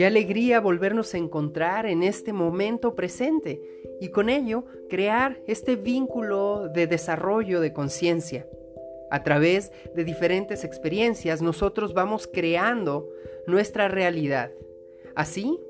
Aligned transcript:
Qué 0.00 0.06
alegría 0.06 0.60
volvernos 0.60 1.12
a 1.12 1.18
encontrar 1.18 1.84
en 1.84 2.02
este 2.02 2.32
momento 2.32 2.94
presente 2.94 3.60
y 4.00 4.08
con 4.08 4.30
ello 4.30 4.64
crear 4.88 5.42
este 5.46 5.76
vínculo 5.76 6.70
de 6.72 6.86
desarrollo 6.86 7.60
de 7.60 7.74
conciencia. 7.74 8.48
A 9.10 9.22
través 9.22 9.70
de 9.94 10.04
diferentes 10.04 10.64
experiencias 10.64 11.42
nosotros 11.42 11.92
vamos 11.92 12.26
creando 12.26 13.10
nuestra 13.46 13.88
realidad. 13.88 14.52
Así, 15.16 15.60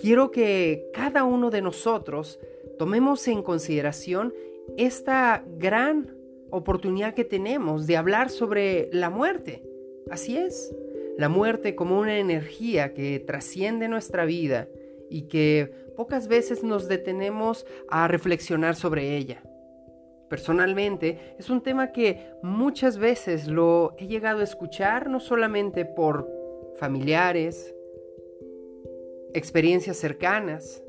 quiero 0.00 0.32
que 0.32 0.90
cada 0.92 1.22
uno 1.22 1.50
de 1.50 1.62
nosotros 1.62 2.40
tomemos 2.76 3.28
en 3.28 3.44
consideración 3.44 4.34
esta 4.76 5.44
gran 5.58 6.12
oportunidad 6.50 7.14
que 7.14 7.24
tenemos 7.24 7.86
de 7.86 7.98
hablar 7.98 8.30
sobre 8.30 8.90
la 8.92 9.10
muerte. 9.10 9.62
Así 10.10 10.36
es, 10.36 10.74
la 11.18 11.28
muerte 11.28 11.74
como 11.74 11.98
una 11.98 12.20
energía 12.20 12.94
que 12.94 13.18
trasciende 13.18 13.88
nuestra 13.88 14.24
vida 14.24 14.68
y 15.10 15.22
que 15.22 15.68
pocas 15.96 16.28
veces 16.28 16.62
nos 16.62 16.86
detenemos 16.86 17.66
a 17.88 18.06
reflexionar 18.06 18.76
sobre 18.76 19.16
ella. 19.16 19.42
Personalmente, 20.30 21.34
es 21.36 21.50
un 21.50 21.60
tema 21.60 21.90
que 21.90 22.30
muchas 22.40 22.98
veces 22.98 23.48
lo 23.48 23.96
he 23.98 24.06
llegado 24.06 24.42
a 24.42 24.44
escuchar 24.44 25.10
no 25.10 25.18
solamente 25.18 25.84
por 25.84 26.30
familiares, 26.76 27.74
experiencias 29.34 29.96
cercanas, 29.96 30.84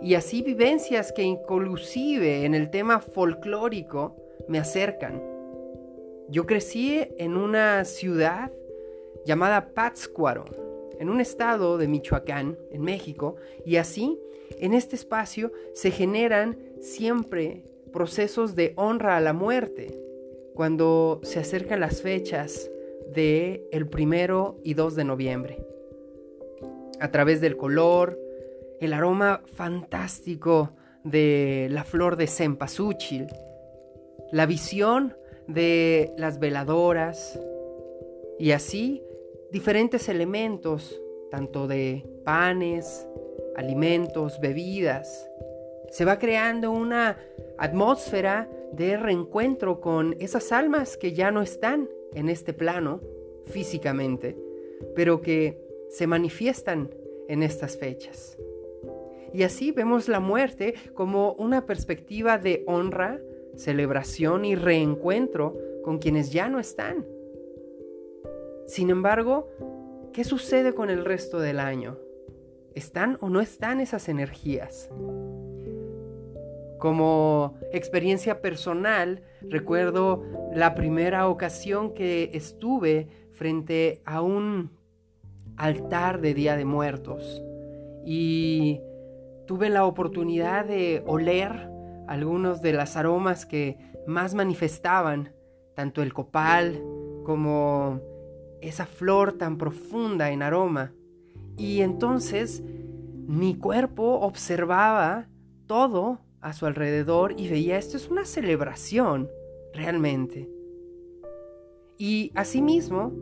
y 0.00 0.14
así 0.14 0.40
vivencias 0.40 1.12
que 1.12 1.24
inclusive 1.24 2.46
en 2.46 2.54
el 2.54 2.70
tema 2.70 3.00
folclórico 3.00 4.16
me 4.48 4.58
acercan. 4.58 5.22
Yo 6.30 6.46
crecí 6.46 7.06
en 7.18 7.36
una 7.36 7.84
ciudad 7.84 8.50
llamada 9.26 9.74
Pátzcuaro, 9.74 10.44
en 10.98 11.10
un 11.10 11.20
estado 11.20 11.76
de 11.76 11.88
Michoacán, 11.88 12.56
en 12.70 12.80
México, 12.82 13.36
y 13.64 13.76
así 13.76 14.18
en 14.58 14.72
este 14.72 14.96
espacio 14.96 15.52
se 15.74 15.90
generan 15.90 16.56
siempre 16.80 17.64
procesos 17.92 18.54
de 18.54 18.72
honra 18.76 19.16
a 19.16 19.20
la 19.20 19.32
muerte 19.32 20.00
cuando 20.54 21.20
se 21.22 21.40
acercan 21.40 21.80
las 21.80 22.00
fechas 22.00 22.70
de 23.12 23.68
el 23.72 23.88
primero 23.88 24.56
y 24.62 24.74
2 24.74 24.94
de 24.94 25.04
noviembre. 25.04 25.66
A 27.00 27.10
través 27.10 27.40
del 27.40 27.56
color, 27.56 28.18
el 28.80 28.92
aroma 28.92 29.42
fantástico 29.54 30.70
de 31.04 31.68
la 31.70 31.84
flor 31.84 32.16
de 32.16 32.26
cempasúchil, 32.26 33.26
la 34.32 34.46
visión 34.46 35.16
de 35.46 36.12
las 36.16 36.38
veladoras 36.38 37.38
y 38.38 38.52
así 38.52 39.02
diferentes 39.50 40.08
elementos, 40.08 41.00
tanto 41.30 41.66
de 41.66 42.04
panes, 42.24 43.06
alimentos, 43.56 44.40
bebidas. 44.40 45.28
Se 45.90 46.04
va 46.04 46.18
creando 46.18 46.70
una 46.70 47.18
atmósfera 47.58 48.50
de 48.72 48.96
reencuentro 48.96 49.80
con 49.80 50.16
esas 50.18 50.52
almas 50.52 50.96
que 50.96 51.12
ya 51.12 51.30
no 51.30 51.42
están 51.42 51.88
en 52.14 52.28
este 52.28 52.52
plano 52.52 53.00
físicamente, 53.46 54.36
pero 54.94 55.20
que 55.20 55.58
se 55.88 56.06
manifiestan 56.06 56.90
en 57.28 57.42
estas 57.42 57.76
fechas. 57.76 58.36
Y 59.32 59.42
así 59.42 59.70
vemos 59.70 60.08
la 60.08 60.20
muerte 60.20 60.74
como 60.94 61.32
una 61.34 61.66
perspectiva 61.66 62.38
de 62.38 62.64
honra, 62.66 63.20
celebración 63.54 64.44
y 64.44 64.54
reencuentro 64.54 65.56
con 65.82 65.98
quienes 65.98 66.32
ya 66.32 66.48
no 66.48 66.58
están. 66.58 67.06
Sin 68.66 68.90
embargo, 68.90 69.48
¿qué 70.12 70.24
sucede 70.24 70.74
con 70.74 70.90
el 70.90 71.04
resto 71.04 71.38
del 71.38 71.60
año? 71.60 71.98
¿Están 72.74 73.16
o 73.20 73.30
no 73.30 73.40
están 73.40 73.80
esas 73.80 74.08
energías? 74.08 74.90
Como 76.78 77.54
experiencia 77.72 78.42
personal, 78.42 79.22
recuerdo 79.42 80.22
la 80.52 80.74
primera 80.74 81.28
ocasión 81.28 81.94
que 81.94 82.30
estuve 82.34 83.08
frente 83.32 84.02
a 84.04 84.20
un 84.20 84.70
altar 85.56 86.20
de 86.20 86.34
Día 86.34 86.56
de 86.56 86.64
Muertos 86.64 87.42
y 88.04 88.80
tuve 89.46 89.70
la 89.70 89.84
oportunidad 89.84 90.64
de 90.64 91.02
oler 91.06 91.70
algunos 92.08 92.62
de 92.62 92.72
los 92.72 92.96
aromas 92.96 93.46
que 93.46 93.78
más 94.06 94.34
manifestaban 94.34 95.32
tanto 95.74 96.02
el 96.02 96.12
copal 96.12 96.82
como 97.24 98.15
esa 98.60 98.86
flor 98.86 99.32
tan 99.32 99.58
profunda 99.58 100.30
en 100.30 100.42
aroma. 100.42 100.92
Y 101.56 101.80
entonces 101.80 102.62
mi 103.26 103.56
cuerpo 103.56 104.20
observaba 104.20 105.28
todo 105.66 106.20
a 106.40 106.52
su 106.52 106.66
alrededor 106.66 107.34
y 107.36 107.48
veía 107.48 107.78
esto 107.78 107.96
es 107.96 108.08
una 108.08 108.24
celebración 108.24 109.28
realmente. 109.72 110.48
Y 111.98 112.30
asimismo 112.34 113.12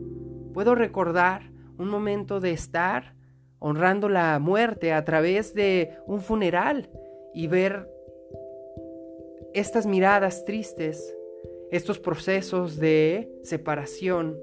puedo 0.53 0.75
recordar 0.75 1.51
un 1.77 1.89
momento 1.89 2.39
de 2.39 2.51
estar 2.51 3.15
honrando 3.59 4.09
la 4.09 4.37
muerte 4.39 4.93
a 4.93 5.03
través 5.05 5.53
de 5.53 5.97
un 6.05 6.21
funeral 6.21 6.89
y 7.33 7.47
ver 7.47 7.89
estas 9.53 9.87
miradas 9.87 10.45
tristes, 10.45 11.15
estos 11.71 11.99
procesos 11.99 12.77
de 12.77 13.31
separación 13.43 14.37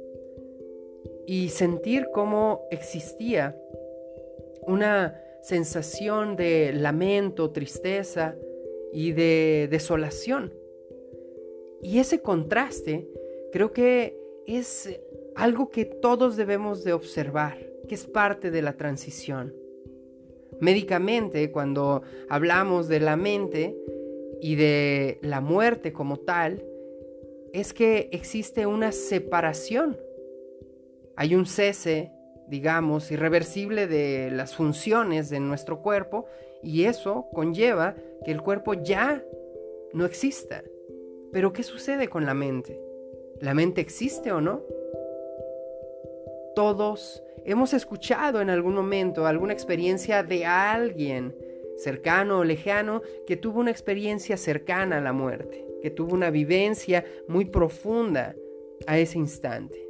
y 1.27 1.49
sentir 1.51 2.09
cómo 2.13 2.63
existía 2.71 3.57
una 4.67 5.21
sensación 5.43 6.37
de 6.37 6.73
lamento, 6.73 7.51
tristeza 7.51 8.37
y 8.93 9.13
de 9.13 9.69
desolación. 9.71 10.53
Y 11.83 11.99
ese 11.99 12.21
contraste 12.21 13.09
creo 13.53 13.73
que 13.73 14.17
es 14.47 15.01
algo 15.35 15.71
que 15.71 15.85
todos 15.85 16.37
debemos 16.37 16.85
de 16.85 16.93
observar, 16.93 17.59
que 17.89 17.95
es 17.95 18.07
parte 18.07 18.51
de 18.51 18.63
la 18.63 18.77
transición. 18.77 19.55
Médicamente, 20.61 21.51
cuando 21.51 22.03
hablamos 22.29 22.87
de 22.87 23.01
la 23.01 23.17
mente 23.17 23.77
y 24.41 24.55
de 24.55 25.19
la 25.23 25.41
muerte 25.41 25.93
como 25.93 26.19
tal, 26.19 26.65
es 27.53 27.73
que 27.73 28.09
existe 28.13 28.67
una 28.67 28.93
separación 28.93 29.99
hay 31.17 31.35
un 31.35 31.47
cese, 31.47 32.13
digamos, 32.49 33.11
irreversible 33.11 33.87
de 33.87 34.31
las 34.31 34.55
funciones 34.55 35.31
de 35.31 35.41
nuestro 35.41 35.83
cuerpo 35.83 36.27
y 36.63 36.85
eso 36.85 37.29
conlleva 37.33 37.95
que 38.25 38.31
el 38.31 38.43
cuerpo 38.43 38.75
ya 38.75 39.23
no 39.93 40.07
exista. 40.07 40.63
Pero 41.33 41.53
¿qué 41.53 41.63
sucede 41.63 42.09
con 42.09 42.27
la 42.27 42.35
mente? 42.35 42.81
¿La 43.41 43.55
mente 43.55 43.81
existe 43.81 44.33
o 44.33 44.41
no? 44.41 44.63
Todos 46.55 47.23
hemos 47.45 47.73
escuchado 47.73 48.41
en 48.41 48.51
algún 48.51 48.75
momento 48.75 49.27
alguna 49.27 49.53
experiencia 49.53 50.23
de 50.23 50.45
alguien 50.45 51.35
cercano 51.77 52.41
o 52.41 52.45
lejano 52.45 53.03
que 53.27 53.37
tuvo 53.37 53.61
una 53.61 53.71
experiencia 53.71 54.37
cercana 54.37 54.99
a 54.99 55.01
la 55.01 55.13
muerte, 55.13 55.67
que 55.81 55.91
tuvo 55.91 56.15
una 56.15 56.31
vivencia 56.31 57.05
muy 57.27 57.47
profunda 57.47 58.37
a 58.87 58.99
ese 58.99 59.19
instante. 59.19 59.82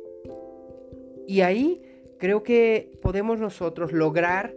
Y 1.27 1.41
ahí 1.41 1.83
creo 2.19 2.43
que 2.43 2.91
podemos 3.01 3.39
nosotros 3.39 3.93
lograr 3.93 4.55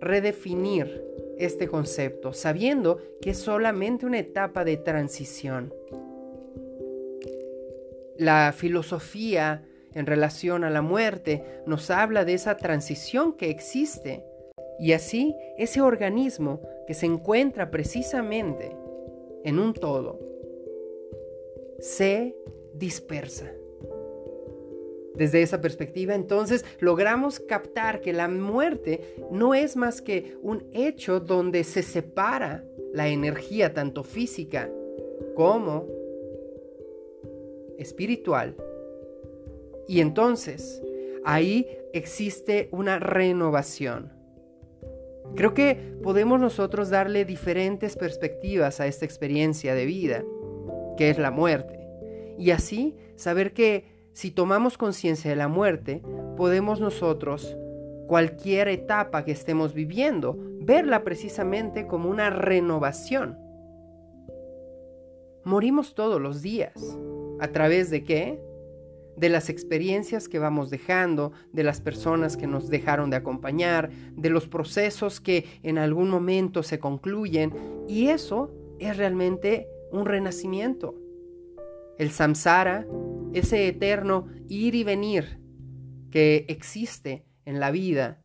redefinir 0.00 1.04
este 1.38 1.68
concepto, 1.68 2.32
sabiendo 2.32 2.98
que 3.20 3.30
es 3.30 3.38
solamente 3.38 4.06
una 4.06 4.18
etapa 4.18 4.64
de 4.64 4.76
transición. 4.76 5.72
La 8.16 8.52
filosofía 8.52 9.64
en 9.94 10.06
relación 10.06 10.64
a 10.64 10.70
la 10.70 10.82
muerte 10.82 11.44
nos 11.66 11.90
habla 11.90 12.24
de 12.24 12.34
esa 12.34 12.56
transición 12.56 13.34
que 13.34 13.50
existe 13.50 14.24
y 14.78 14.92
así 14.92 15.34
ese 15.58 15.80
organismo 15.80 16.60
que 16.86 16.94
se 16.94 17.06
encuentra 17.06 17.70
precisamente 17.70 18.74
en 19.44 19.58
un 19.58 19.74
todo 19.74 20.18
se 21.80 22.36
dispersa. 22.74 23.52
Desde 25.14 25.42
esa 25.42 25.60
perspectiva, 25.60 26.14
entonces, 26.14 26.64
logramos 26.80 27.38
captar 27.40 28.00
que 28.00 28.12
la 28.12 28.28
muerte 28.28 29.16
no 29.30 29.54
es 29.54 29.76
más 29.76 30.00
que 30.00 30.36
un 30.42 30.64
hecho 30.72 31.20
donde 31.20 31.64
se 31.64 31.82
separa 31.82 32.64
la 32.92 33.08
energía 33.08 33.74
tanto 33.74 34.04
física 34.04 34.70
como 35.34 35.86
espiritual. 37.78 38.56
Y 39.86 40.00
entonces, 40.00 40.82
ahí 41.24 41.66
existe 41.92 42.68
una 42.72 42.98
renovación. 42.98 44.12
Creo 45.34 45.54
que 45.54 45.96
podemos 46.02 46.38
nosotros 46.38 46.90
darle 46.90 47.24
diferentes 47.24 47.96
perspectivas 47.96 48.80
a 48.80 48.86
esta 48.86 49.04
experiencia 49.04 49.74
de 49.74 49.86
vida, 49.86 50.24
que 50.96 51.10
es 51.10 51.18
la 51.18 51.30
muerte. 51.30 51.80
Y 52.38 52.50
así 52.50 52.96
saber 53.16 53.52
que 53.52 53.84
si 54.12 54.30
tomamos 54.30 54.76
conciencia 54.76 55.30
de 55.30 55.36
la 55.36 55.48
muerte, 55.48 56.02
podemos 56.36 56.80
nosotros 56.80 57.56
cualquier 58.06 58.68
etapa 58.68 59.24
que 59.24 59.32
estemos 59.32 59.72
viviendo, 59.72 60.36
verla 60.60 61.02
precisamente 61.02 61.86
como 61.86 62.10
una 62.10 62.28
renovación. 62.28 63.38
Morimos 65.44 65.94
todos 65.94 66.20
los 66.20 66.42
días. 66.42 66.74
¿A 67.40 67.48
través 67.48 67.90
de 67.90 68.04
qué? 68.04 68.38
De 69.16 69.28
las 69.28 69.48
experiencias 69.48 70.28
que 70.28 70.38
vamos 70.38 70.68
dejando, 70.68 71.32
de 71.52 71.64
las 71.64 71.80
personas 71.80 72.36
que 72.36 72.46
nos 72.46 72.68
dejaron 72.68 73.10
de 73.10 73.16
acompañar, 73.16 73.90
de 74.12 74.30
los 74.30 74.46
procesos 74.46 75.20
que 75.20 75.46
en 75.62 75.78
algún 75.78 76.10
momento 76.10 76.62
se 76.62 76.78
concluyen. 76.78 77.52
Y 77.88 78.08
eso 78.08 78.52
es 78.78 78.96
realmente 78.96 79.68
un 79.90 80.06
renacimiento. 80.06 80.94
El 81.98 82.10
samsara, 82.10 82.86
ese 83.34 83.66
eterno 83.68 84.28
ir 84.48 84.74
y 84.74 84.84
venir 84.84 85.38
que 86.10 86.44
existe 86.48 87.24
en 87.44 87.60
la 87.60 87.70
vida, 87.70 88.22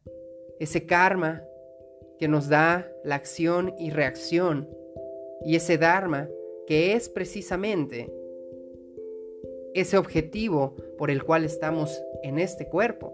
ese 0.59 0.85
karma 0.85 1.43
que 2.19 2.27
nos 2.27 2.49
da 2.49 2.89
la 3.03 3.15
acción 3.15 3.73
y 3.79 3.89
reacción, 3.89 4.69
y 5.45 5.55
ese 5.55 5.77
dharma 5.77 6.27
que 6.65 6.93
es 6.93 7.09
precisamente 7.09 8.11
ese 9.73 9.97
objetivo 9.97 10.75
por 10.97 11.11
el 11.11 11.23
cual 11.23 11.45
estamos 11.45 12.01
en 12.23 12.39
este 12.39 12.67
cuerpo. 12.67 13.13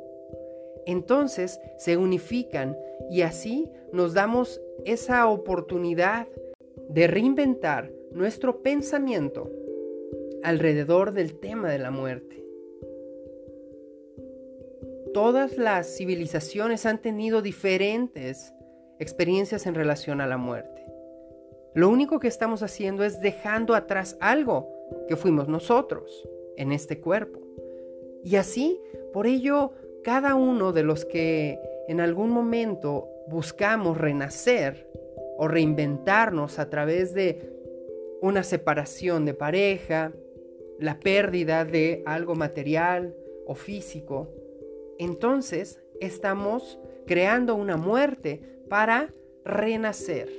Entonces 0.86 1.60
se 1.78 1.98
unifican 1.98 2.78
y 3.12 3.22
así 3.22 3.69
nos 3.92 4.13
damos 4.13 4.62
esa 4.86 5.28
oportunidad 5.28 6.28
de 6.90 7.07
reinventar 7.07 7.92
nuestro 8.12 8.62
pensamiento 8.62 9.50
alrededor 10.44 11.13
del 11.13 11.40
tema 11.40 11.69
de 11.69 11.80
la 11.80 11.92
muerte. 11.92 12.44
Todas 15.13 15.57
las 15.57 15.95
civilizaciones 15.95 16.86
han 16.86 17.01
tenido 17.01 17.42
diferentes 17.42 18.54
experiencias 19.00 19.68
en 19.68 19.75
relación 19.75 20.22
a 20.22 20.28
la 20.28 20.38
muerte. 20.38 20.86
Lo 21.75 21.90
único 21.90 22.19
que 22.19 22.28
estamos 22.28 22.63
haciendo 22.63 23.04
es 23.04 23.19
dejando 23.19 23.75
atrás 23.75 24.18
algo 24.19 24.69
que 25.07 25.16
fuimos 25.16 25.48
nosotros 25.48 26.28
en 26.57 26.72
este 26.72 27.00
cuerpo. 27.00 27.40
Y 28.24 28.36
así, 28.36 28.80
por 29.12 29.28
ello, 29.28 29.74
cada 30.04 30.36
uno 30.36 30.72
de 30.72 30.84
los 30.84 31.06
que 31.06 31.60
en 31.88 32.00
algún 32.00 32.30
momento 32.30 33.07
buscamos 33.28 33.98
renacer 33.98 34.90
o 35.38 35.48
reinventarnos 35.48 36.60
a 36.60 36.69
través 36.69 37.13
de 37.13 37.51
una 38.22 38.44
separación 38.44 39.25
de 39.25 39.34
pareja, 39.34 40.13
la 40.80 41.00
pérdida 41.00 41.66
de 41.66 42.04
algo 42.06 42.36
material 42.36 43.16
o 43.46 43.56
físico, 43.56 44.30
entonces 45.00 45.80
estamos 46.00 46.80
creando 47.06 47.56
una 47.56 47.78
muerte 47.78 48.42
para 48.70 49.14
renacer. 49.44 50.30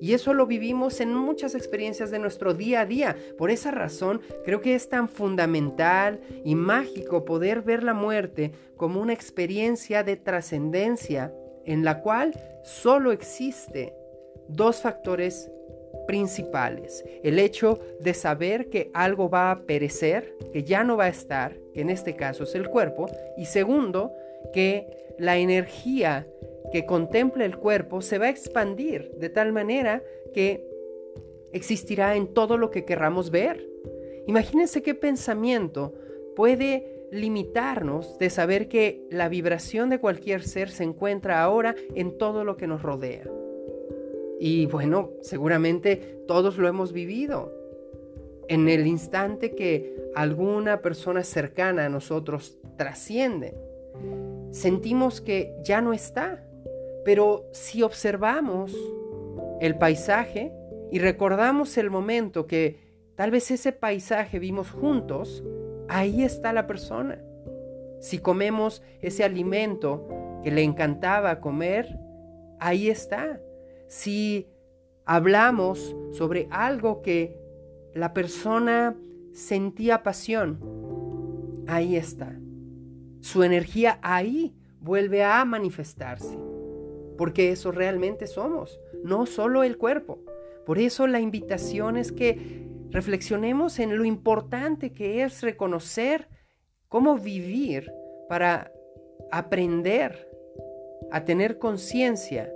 Y 0.00 0.14
eso 0.14 0.34
lo 0.34 0.48
vivimos 0.48 1.00
en 1.00 1.14
muchas 1.14 1.54
experiencias 1.54 2.10
de 2.10 2.18
nuestro 2.18 2.54
día 2.54 2.80
a 2.80 2.86
día. 2.86 3.16
Por 3.38 3.52
esa 3.52 3.70
razón, 3.70 4.20
creo 4.44 4.60
que 4.60 4.74
es 4.74 4.88
tan 4.88 5.08
fundamental 5.08 6.20
y 6.44 6.56
mágico 6.56 7.24
poder 7.24 7.62
ver 7.62 7.84
la 7.84 7.94
muerte 7.94 8.50
como 8.76 9.00
una 9.00 9.12
experiencia 9.12 10.02
de 10.02 10.16
trascendencia 10.16 11.32
en 11.64 11.84
la 11.84 12.02
cual 12.02 12.32
solo 12.64 13.12
existe 13.12 13.94
dos 14.48 14.80
factores 14.80 15.52
principales. 16.06 17.04
El 17.22 17.38
hecho 17.38 17.78
de 18.00 18.14
saber 18.14 18.68
que 18.68 18.90
algo 18.94 19.30
va 19.30 19.50
a 19.50 19.60
perecer, 19.62 20.36
que 20.52 20.64
ya 20.64 20.84
no 20.84 20.96
va 20.96 21.04
a 21.04 21.08
estar, 21.08 21.56
que 21.72 21.80
en 21.80 21.90
este 21.90 22.16
caso 22.16 22.44
es 22.44 22.54
el 22.54 22.68
cuerpo. 22.68 23.06
Y 23.36 23.46
segundo, 23.46 24.12
que 24.52 24.86
la 25.18 25.38
energía 25.38 26.26
que 26.72 26.86
contempla 26.86 27.44
el 27.44 27.56
cuerpo 27.56 28.00
se 28.00 28.18
va 28.18 28.26
a 28.26 28.30
expandir 28.30 29.12
de 29.18 29.28
tal 29.28 29.52
manera 29.52 30.02
que 30.32 30.66
existirá 31.52 32.16
en 32.16 32.32
todo 32.32 32.56
lo 32.56 32.70
que 32.70 32.84
querramos 32.84 33.30
ver. 33.30 33.68
Imagínense 34.26 34.82
qué 34.82 34.94
pensamiento 34.94 35.92
puede 36.34 37.06
limitarnos 37.10 38.18
de 38.18 38.30
saber 38.30 38.68
que 38.68 39.06
la 39.10 39.28
vibración 39.28 39.90
de 39.90 39.98
cualquier 39.98 40.42
ser 40.42 40.70
se 40.70 40.84
encuentra 40.84 41.42
ahora 41.42 41.74
en 41.94 42.16
todo 42.16 42.42
lo 42.42 42.56
que 42.56 42.66
nos 42.66 42.82
rodea. 42.82 43.24
Y 44.44 44.66
bueno, 44.66 45.10
seguramente 45.20 46.24
todos 46.26 46.58
lo 46.58 46.66
hemos 46.66 46.92
vivido. 46.92 47.54
En 48.48 48.68
el 48.68 48.88
instante 48.88 49.54
que 49.54 49.94
alguna 50.16 50.82
persona 50.82 51.22
cercana 51.22 51.86
a 51.86 51.88
nosotros 51.88 52.58
trasciende, 52.76 53.54
sentimos 54.50 55.20
que 55.20 55.54
ya 55.62 55.80
no 55.80 55.92
está. 55.92 56.44
Pero 57.04 57.44
si 57.52 57.84
observamos 57.84 58.76
el 59.60 59.78
paisaje 59.78 60.52
y 60.90 60.98
recordamos 60.98 61.78
el 61.78 61.88
momento 61.88 62.48
que 62.48 62.80
tal 63.14 63.30
vez 63.30 63.48
ese 63.52 63.70
paisaje 63.70 64.40
vimos 64.40 64.72
juntos, 64.72 65.44
ahí 65.88 66.24
está 66.24 66.52
la 66.52 66.66
persona. 66.66 67.22
Si 68.00 68.18
comemos 68.18 68.82
ese 69.02 69.22
alimento 69.22 70.08
que 70.42 70.50
le 70.50 70.64
encantaba 70.64 71.38
comer, 71.38 71.96
ahí 72.58 72.90
está 72.90 73.40
si 73.92 74.48
hablamos 75.04 75.94
sobre 76.12 76.48
algo 76.50 77.02
que 77.02 77.36
la 77.92 78.14
persona 78.14 78.96
sentía 79.34 80.02
pasión, 80.02 80.58
ahí 81.68 81.96
está. 81.96 82.34
Su 83.20 83.42
energía 83.42 83.98
ahí 84.00 84.56
vuelve 84.80 85.22
a 85.22 85.44
manifestarse, 85.44 86.38
porque 87.18 87.52
eso 87.52 87.70
realmente 87.70 88.26
somos, 88.26 88.80
no 89.04 89.26
solo 89.26 89.62
el 89.62 89.76
cuerpo. 89.76 90.20
Por 90.64 90.78
eso 90.78 91.06
la 91.06 91.20
invitación 91.20 91.98
es 91.98 92.12
que 92.12 92.66
reflexionemos 92.88 93.78
en 93.78 93.98
lo 93.98 94.06
importante 94.06 94.94
que 94.94 95.22
es 95.22 95.42
reconocer 95.42 96.30
cómo 96.88 97.18
vivir 97.18 97.92
para 98.30 98.72
aprender 99.30 100.30
a 101.10 101.26
tener 101.26 101.58
conciencia 101.58 102.50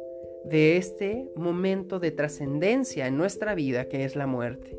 de 0.47 0.77
este 0.77 1.29
momento 1.35 1.99
de 1.99 2.13
trascendencia 2.13 3.07
en 3.07 3.17
nuestra 3.17 3.55
vida 3.55 3.89
que 3.89 4.05
es 4.05 4.15
la 4.15 4.27
muerte. 4.27 4.79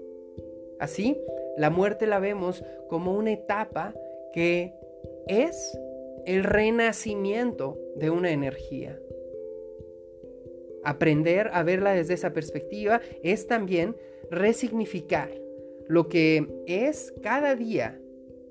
Así, 0.80 1.18
la 1.58 1.70
muerte 1.70 2.08
la 2.08 2.20
vemos 2.20 2.64
como 2.88 3.16
una 3.16 3.34
etapa 3.34 3.94
que 4.34 4.74
es 5.28 5.78
el 6.26 6.44
renacimiento 6.44 7.78
de 7.96 8.10
una 8.10 8.32
energía. 8.32 8.98
Aprender 10.84 11.50
a 11.52 11.64
verla 11.64 11.94
desde 11.94 12.14
esa 12.14 12.32
perspectiva 12.32 13.02
es 13.24 13.48
también 13.48 13.96
resignificar 14.32 15.30
lo 15.88 16.08
que 16.08 16.48
es 16.66 17.14
cada 17.22 17.56
día 17.56 18.00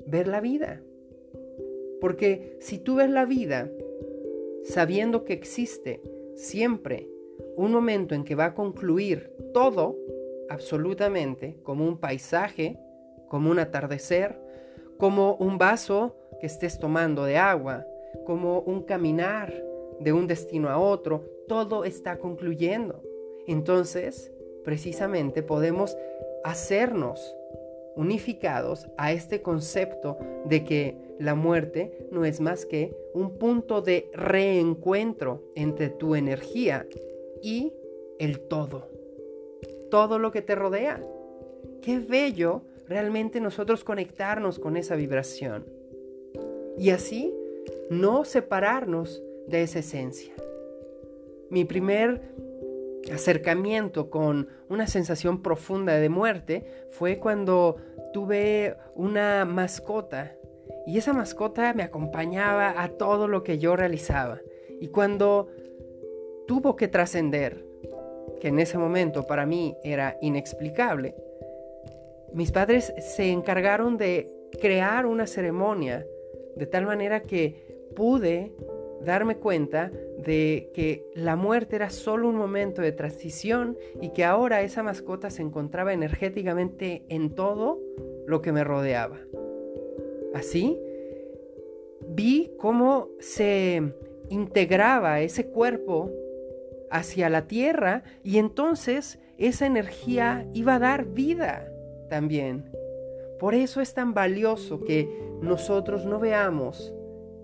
ver 0.06 0.28
la 0.28 0.40
vida. 0.40 0.82
Porque 2.00 2.56
si 2.60 2.78
tú 2.78 2.96
ves 2.96 3.08
la 3.08 3.24
vida 3.24 3.70
sabiendo 4.64 5.24
que 5.24 5.32
existe 5.32 6.00
siempre 6.36 7.08
un 7.56 7.72
momento 7.72 8.14
en 8.14 8.24
que 8.24 8.34
va 8.34 8.46
a 8.46 8.54
concluir 8.54 9.32
todo, 9.52 9.96
absolutamente, 10.48 11.58
como 11.62 11.86
un 11.86 11.98
paisaje, 11.98 12.78
como 13.28 13.50
un 13.50 13.58
atardecer, 13.58 14.38
como 14.98 15.34
un 15.36 15.58
vaso 15.58 16.16
que 16.40 16.46
estés 16.46 16.78
tomando 16.78 17.24
de 17.24 17.36
agua, 17.36 17.86
como 18.24 18.60
un 18.60 18.82
caminar 18.82 19.52
de 20.00 20.12
un 20.12 20.26
destino 20.26 20.68
a 20.68 20.78
otro, 20.78 21.24
todo 21.48 21.84
está 21.84 22.18
concluyendo. 22.18 23.02
Entonces, 23.46 24.32
precisamente 24.64 25.42
podemos 25.42 25.96
hacernos 26.44 27.36
unificados 27.94 28.88
a 28.98 29.12
este 29.12 29.40
concepto 29.42 30.18
de 30.44 30.64
que 30.64 31.05
la 31.18 31.34
muerte 31.34 32.06
no 32.10 32.24
es 32.24 32.40
más 32.40 32.66
que 32.66 32.96
un 33.14 33.38
punto 33.38 33.80
de 33.80 34.10
reencuentro 34.12 35.42
entre 35.54 35.88
tu 35.88 36.14
energía 36.14 36.86
y 37.42 37.72
el 38.18 38.40
todo. 38.40 38.88
Todo 39.90 40.18
lo 40.18 40.32
que 40.32 40.42
te 40.42 40.54
rodea. 40.54 41.02
Qué 41.82 41.98
bello 41.98 42.62
realmente 42.88 43.40
nosotros 43.40 43.84
conectarnos 43.84 44.58
con 44.58 44.76
esa 44.76 44.96
vibración. 44.96 45.64
Y 46.78 46.90
así 46.90 47.32
no 47.90 48.24
separarnos 48.24 49.22
de 49.46 49.62
esa 49.62 49.78
esencia. 49.78 50.34
Mi 51.50 51.64
primer 51.64 52.20
acercamiento 53.12 54.10
con 54.10 54.48
una 54.68 54.86
sensación 54.86 55.42
profunda 55.42 55.94
de 55.94 56.08
muerte 56.08 56.66
fue 56.90 57.18
cuando 57.18 57.76
tuve 58.12 58.76
una 58.94 59.44
mascota 59.44 60.36
y 60.86 60.98
esa 60.98 61.12
mascota 61.12 61.74
me 61.74 61.82
acompañaba 61.82 62.80
a 62.80 62.88
todo 62.88 63.26
lo 63.28 63.42
que 63.42 63.58
yo 63.58 63.76
realizaba. 63.76 64.40
Y 64.80 64.88
cuando 64.88 65.48
tuvo 66.46 66.76
que 66.76 66.88
trascender, 66.88 67.64
que 68.40 68.48
en 68.48 68.58
ese 68.58 68.78
momento 68.78 69.26
para 69.26 69.46
mí 69.46 69.76
era 69.82 70.16
inexplicable, 70.20 71.14
mis 72.32 72.52
padres 72.52 72.92
se 73.00 73.30
encargaron 73.30 73.96
de 73.96 74.30
crear 74.60 75.06
una 75.06 75.26
ceremonia 75.26 76.06
de 76.54 76.66
tal 76.66 76.86
manera 76.86 77.22
que 77.22 77.66
pude 77.94 78.52
darme 79.04 79.36
cuenta 79.36 79.90
de 80.18 80.70
que 80.74 81.04
la 81.14 81.36
muerte 81.36 81.76
era 81.76 81.90
solo 81.90 82.28
un 82.28 82.36
momento 82.36 82.82
de 82.82 82.92
transición 82.92 83.76
y 84.00 84.10
que 84.10 84.24
ahora 84.24 84.62
esa 84.62 84.82
mascota 84.82 85.30
se 85.30 85.42
encontraba 85.42 85.92
energéticamente 85.92 87.04
en 87.08 87.34
todo 87.34 87.80
lo 88.26 88.40
que 88.42 88.52
me 88.52 88.64
rodeaba. 88.64 89.18
Así, 90.34 90.78
vi 92.08 92.52
cómo 92.58 93.08
se 93.20 93.94
integraba 94.28 95.20
ese 95.20 95.46
cuerpo 95.46 96.10
hacia 96.90 97.28
la 97.28 97.46
tierra 97.46 98.04
y 98.22 98.38
entonces 98.38 99.18
esa 99.38 99.66
energía 99.66 100.46
iba 100.52 100.76
a 100.76 100.78
dar 100.78 101.06
vida 101.06 101.70
también. 102.08 102.70
Por 103.38 103.54
eso 103.54 103.80
es 103.80 103.92
tan 103.92 104.14
valioso 104.14 104.82
que 104.84 105.08
nosotros 105.42 106.06
no 106.06 106.18
veamos 106.18 106.94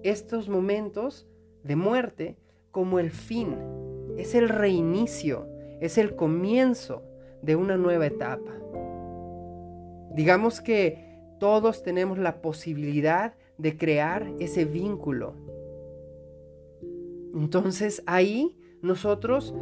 estos 0.03 0.49
momentos 0.49 1.27
de 1.63 1.77
muerte 1.77 2.37
como 2.71 2.99
el 2.99 3.11
fin, 3.11 3.57
es 4.17 4.35
el 4.35 4.49
reinicio, 4.49 5.47
es 5.81 5.99
el 5.99 6.17
comienzo 6.17 7.03
de 7.43 7.57
una 7.57 7.77
nueva 7.77 8.07
etapa. 8.07 8.53
Digamos 10.15 10.61
que 10.61 11.12
todos 11.43 11.83
tenemos 11.83 12.19
la 12.19 12.41
posibilidad 12.41 13.35
de 13.59 13.77
crear 13.77 14.33
ese 14.39 14.65
vínculo. 14.65 15.35
Entonces 17.35 18.01
ahí 18.07 18.57
nosotros 18.81 19.53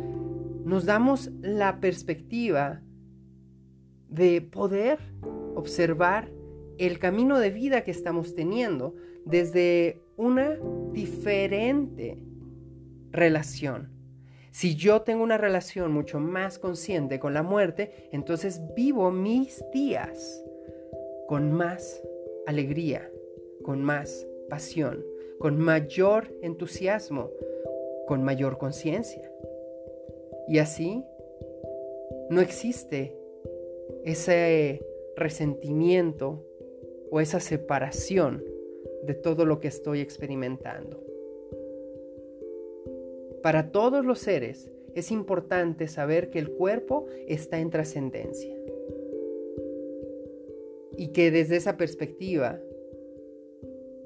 nos 0.62 0.84
damos 0.84 1.30
la 1.40 1.80
perspectiva 1.80 2.82
de 4.10 4.42
poder 4.42 4.98
observar 5.54 6.30
el 6.76 6.98
camino 6.98 7.38
de 7.38 7.48
vida 7.48 7.82
que 7.82 7.92
estamos 7.92 8.34
teniendo 8.34 8.94
desde 9.24 10.02
una 10.18 10.58
diferente 10.92 12.22
relación. 13.10 13.88
Si 14.50 14.76
yo 14.76 15.00
tengo 15.00 15.22
una 15.22 15.38
relación 15.38 15.92
mucho 15.92 16.20
más 16.20 16.58
consciente 16.58 17.18
con 17.18 17.32
la 17.32 17.42
muerte, 17.42 18.10
entonces 18.12 18.60
vivo 18.76 19.10
mis 19.10 19.64
días 19.72 20.44
con 21.30 21.52
más 21.52 22.02
alegría, 22.44 23.08
con 23.62 23.84
más 23.84 24.26
pasión, 24.48 25.06
con 25.38 25.60
mayor 25.60 26.34
entusiasmo, 26.42 27.30
con 28.08 28.24
mayor 28.24 28.58
conciencia. 28.58 29.30
Y 30.48 30.58
así 30.58 31.04
no 32.30 32.40
existe 32.40 33.16
ese 34.04 34.84
resentimiento 35.14 36.44
o 37.12 37.20
esa 37.20 37.38
separación 37.38 38.44
de 39.04 39.14
todo 39.14 39.46
lo 39.46 39.60
que 39.60 39.68
estoy 39.68 40.00
experimentando. 40.00 41.00
Para 43.40 43.70
todos 43.70 44.04
los 44.04 44.18
seres 44.18 44.68
es 44.96 45.12
importante 45.12 45.86
saber 45.86 46.30
que 46.30 46.40
el 46.40 46.50
cuerpo 46.50 47.06
está 47.28 47.60
en 47.60 47.70
trascendencia 47.70 48.59
y 51.00 51.12
que 51.12 51.30
desde 51.30 51.56
esa 51.56 51.78
perspectiva 51.78 52.60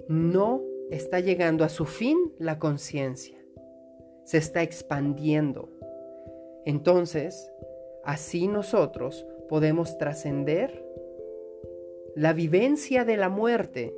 no 0.06 0.62
está 0.92 1.18
llegando 1.18 1.64
a 1.64 1.68
su 1.68 1.86
fin 1.86 2.16
la 2.38 2.60
conciencia, 2.60 3.36
se 4.22 4.38
está 4.38 4.62
expandiendo. 4.62 5.70
Entonces, 6.64 7.50
así 8.04 8.46
nosotros 8.46 9.26
podemos 9.48 9.98
trascender 9.98 10.86
la 12.14 12.32
vivencia 12.32 13.04
de 13.04 13.16
la 13.16 13.28
muerte 13.28 13.92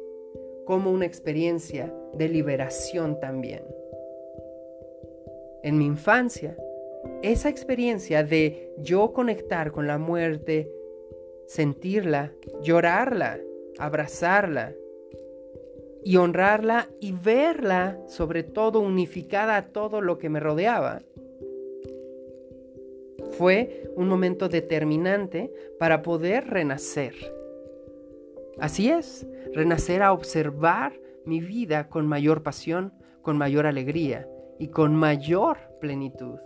como 0.65 0.91
una 0.91 1.05
experiencia 1.05 1.95
de 2.15 2.31
liberación 2.31 3.21
también. 3.21 3.63
En 5.63 5.77
mi 5.77 5.85
infancia, 5.85 6.57
esa 7.23 7.51
experiencia 7.51 8.25
de 8.25 8.73
yo 8.79 9.13
conectar 9.13 9.71
con 9.71 9.87
la 9.87 9.99
muerte, 9.99 10.73
sentirla, 11.47 12.33
llorarla, 12.63 13.39
abrazarla 13.79 14.73
y 16.05 16.17
honrarla 16.17 16.89
y 17.01 17.13
verla 17.13 17.99
sobre 18.07 18.43
todo 18.43 18.81
unificada 18.81 19.57
a 19.57 19.67
todo 19.67 20.01
lo 20.01 20.19
que 20.19 20.29
me 20.29 20.41
rodeaba, 20.41 21.03
fue 23.33 23.91
un 23.97 24.09
momento 24.09 24.49
determinante 24.49 25.53
para 25.79 26.03
poder 26.03 26.47
renacer. 26.49 27.15
Así 28.59 28.89
es, 28.89 29.27
renacer 29.53 30.03
a 30.03 30.13
observar 30.13 30.99
mi 31.25 31.41
vida 31.41 31.89
con 31.89 32.07
mayor 32.07 32.43
pasión, 32.43 32.93
con 33.21 33.37
mayor 33.37 33.67
alegría 33.67 34.29
y 34.59 34.69
con 34.69 34.95
mayor 34.95 35.59
plenitud. 35.81 36.39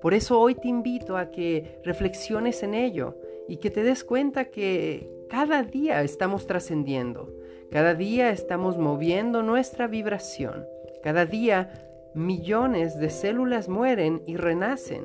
Por 0.00 0.14
eso 0.14 0.40
hoy 0.40 0.54
te 0.54 0.68
invito 0.68 1.16
a 1.16 1.30
que 1.30 1.80
reflexiones 1.84 2.62
en 2.62 2.74
ello 2.74 3.16
y 3.50 3.56
que 3.56 3.72
te 3.72 3.82
des 3.82 4.04
cuenta 4.04 4.44
que 4.44 5.10
cada 5.28 5.64
día 5.64 6.04
estamos 6.04 6.46
trascendiendo, 6.46 7.34
cada 7.68 7.94
día 7.94 8.30
estamos 8.30 8.78
moviendo 8.78 9.42
nuestra 9.42 9.88
vibración, 9.88 10.66
cada 11.02 11.26
día 11.26 11.72
millones 12.14 12.96
de 13.00 13.10
células 13.10 13.68
mueren 13.68 14.22
y 14.24 14.36
renacen, 14.36 15.02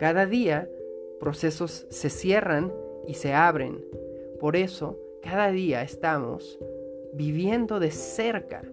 cada 0.00 0.26
día 0.26 0.68
procesos 1.20 1.86
se 1.88 2.10
cierran 2.10 2.72
y 3.06 3.14
se 3.14 3.32
abren. 3.32 3.84
Por 4.40 4.56
eso 4.56 4.98
cada 5.22 5.52
día 5.52 5.82
estamos 5.82 6.58
viviendo 7.14 7.78
de 7.78 7.92
cerca 7.92 8.64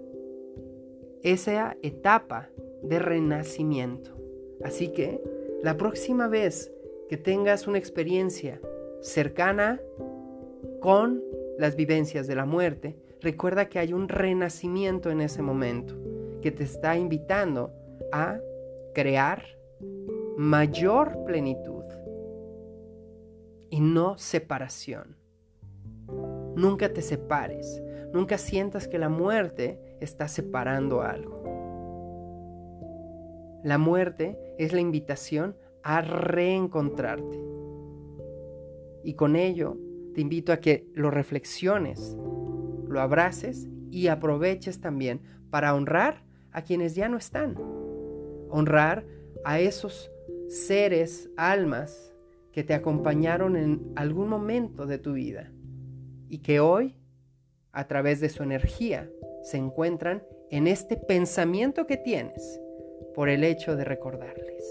esa 1.22 1.78
etapa 1.84 2.50
de 2.82 2.98
renacimiento. 2.98 4.18
Así 4.64 4.88
que 4.88 5.22
la 5.62 5.78
próxima 5.78 6.28
vez 6.28 6.72
que 7.08 7.18
tengas 7.18 7.68
una 7.68 7.78
experiencia 7.78 8.60
cercana 9.02 9.80
con 10.82 11.24
las 11.58 11.76
vivencias 11.76 12.28
de 12.28 12.36
la 12.36 12.46
muerte, 12.46 12.98
recuerda 13.22 13.70
que 13.70 13.80
hay 13.80 13.94
un 13.94 14.08
renacimiento 14.08 15.10
en 15.12 15.22
ese 15.22 15.42
momento 15.42 15.96
que 16.42 16.52
te 16.52 16.64
está 16.64 16.98
invitando 16.98 17.74
a 18.12 18.40
crear 18.94 19.44
mayor 20.38 21.26
plenitud 21.26 21.84
y 23.70 23.82
no 23.82 24.18
separación. 24.18 25.18
Nunca 26.56 26.92
te 26.92 27.02
separes, 27.02 27.82
nunca 28.14 28.38
sientas 28.38 28.88
que 28.88 28.98
la 28.98 29.10
muerte 29.10 29.80
está 30.00 30.28
separando 30.28 31.02
algo. 31.02 31.40
La 33.64 33.78
muerte 33.78 34.38
es 34.58 34.72
la 34.72 34.80
invitación 34.80 35.56
a 35.84 36.02
reencontrarte. 36.02 37.59
Y 39.04 39.14
con 39.14 39.36
ello 39.36 39.78
te 40.14 40.22
invito 40.22 40.52
a 40.52 40.58
que 40.58 40.88
lo 40.94 41.12
reflexiones, 41.12 42.18
lo 42.88 43.00
abraces 43.00 43.70
y 43.92 44.08
aproveches 44.08 44.82
también 44.82 45.22
para 45.50 45.74
honrar 45.74 46.24
a 46.52 46.64
quienes 46.64 46.96
ya 46.96 47.10
no 47.10 47.18
están. 47.18 47.56
Honrar 48.50 49.06
a 49.44 49.60
esos 49.60 50.12
seres, 50.48 51.30
almas 51.38 52.14
que 52.52 52.64
te 52.64 52.74
acompañaron 52.74 53.56
en 53.56 53.92
algún 53.96 54.28
momento 54.28 54.86
de 54.86 54.98
tu 54.98 55.14
vida 55.14 55.52
y 56.28 56.40
que 56.40 56.60
hoy, 56.60 56.96
a 57.72 57.88
través 57.88 58.20
de 58.20 58.30
su 58.30 58.44
energía, 58.44 59.10
se 59.44 59.58
encuentran 59.58 60.24
en 60.50 60.68
este 60.68 60.98
pensamiento 60.98 61.86
que 61.86 61.98
tienes 61.98 62.60
por 63.14 63.30
el 63.30 63.44
hecho 63.44 63.76
de 63.76 63.84
recordarles. 63.84 64.64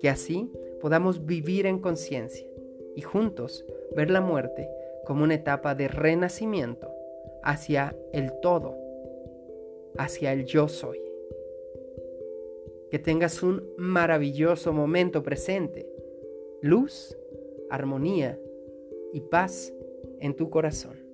Que 0.00 0.08
así 0.08 0.50
podamos 0.80 1.24
vivir 1.24 1.66
en 1.66 1.78
conciencia 1.78 2.46
y 2.96 3.02
juntos 3.02 3.64
ver 3.94 4.10
la 4.10 4.20
muerte 4.20 4.68
como 5.04 5.22
una 5.22 5.34
etapa 5.34 5.76
de 5.76 5.86
renacimiento 5.86 6.90
hacia 7.44 7.96
el 8.12 8.32
todo, 8.40 8.76
hacia 9.96 10.32
el 10.32 10.46
yo 10.46 10.66
soy. 10.66 11.00
Que 12.90 12.98
tengas 12.98 13.42
un 13.42 13.62
maravilloso 13.76 14.72
momento 14.72 15.22
presente, 15.22 15.88
luz, 16.60 17.16
armonía 17.70 18.40
y 19.12 19.20
paz 19.20 19.72
en 20.20 20.34
tu 20.34 20.50
corazón. 20.50 21.05